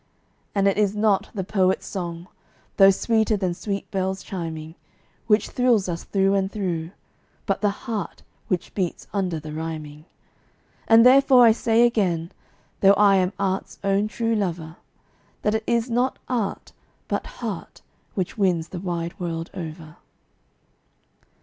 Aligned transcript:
And 0.55 0.67
it 0.67 0.79
is 0.79 0.95
not 0.95 1.29
the 1.35 1.43
poet's 1.43 1.85
song, 1.85 2.27
though 2.77 2.89
sweeter 2.89 3.37
than 3.37 3.53
sweet 3.53 3.91
bells 3.91 4.23
chiming, 4.23 4.73
Which 5.27 5.49
thrills 5.51 5.87
us 5.87 6.05
through 6.05 6.33
and 6.33 6.51
through, 6.51 6.89
but 7.45 7.61
the 7.61 7.69
heart 7.85 8.23
which 8.47 8.73
beats 8.73 9.05
under 9.13 9.39
the 9.39 9.53
rhyming. 9.53 10.05
And 10.87 11.05
therefore 11.05 11.45
I 11.45 11.51
say 11.51 11.85
again, 11.85 12.31
though 12.79 12.93
I 12.95 13.17
am 13.17 13.31
art's 13.37 13.77
own 13.83 14.07
true 14.07 14.33
lover, 14.33 14.77
That 15.43 15.53
it 15.53 15.63
is 15.67 15.87
not 15.87 16.17
art, 16.27 16.71
but 17.07 17.27
heart, 17.37 17.83
which 18.15 18.39
wins 18.39 18.69
the 18.69 18.79
wide 18.79 19.19
world 19.19 19.51
over. 19.53 19.97